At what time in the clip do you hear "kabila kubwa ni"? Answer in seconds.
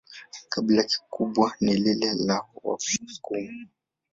0.51-1.73